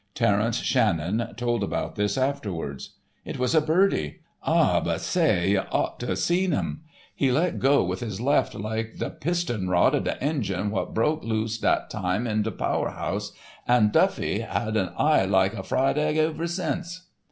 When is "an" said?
13.67-13.91, 14.75-14.89